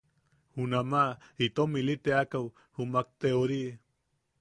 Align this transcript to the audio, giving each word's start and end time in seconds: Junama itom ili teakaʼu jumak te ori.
Junama 0.55 1.03
itom 1.45 1.71
ili 1.81 1.95
teakaʼu 2.03 2.47
jumak 2.75 3.07
te 3.19 3.27
ori. 3.41 3.61